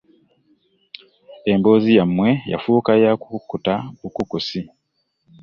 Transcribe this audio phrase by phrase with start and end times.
[1.51, 4.59] Emboozi yamwe yafuuka yakukuta bukukusi.